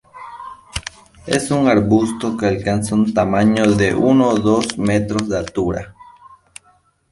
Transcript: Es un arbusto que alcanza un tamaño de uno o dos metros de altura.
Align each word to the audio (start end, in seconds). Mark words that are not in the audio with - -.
Es 1.27 1.51
un 1.51 1.67
arbusto 1.67 2.35
que 2.35 2.47
alcanza 2.47 2.95
un 2.95 3.13
tamaño 3.13 3.71
de 3.71 3.93
uno 3.93 4.29
o 4.29 4.37
dos 4.39 4.75
metros 4.79 5.29
de 5.29 5.37
altura. 5.37 5.93